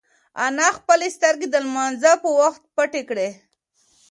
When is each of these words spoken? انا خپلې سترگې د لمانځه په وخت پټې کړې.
انا 0.45 0.67
خپلې 0.77 1.07
سترگې 1.15 1.47
د 1.51 1.55
لمانځه 1.65 2.11
په 2.23 2.29
وخت 2.39 2.61
پټې 2.75 3.01
کړې. 3.09 3.29